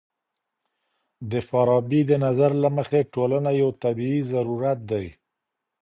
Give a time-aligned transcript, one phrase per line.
[1.31, 5.07] د فارابي د نظر له مخې ټولنه يو طبيعي ضرورت دی.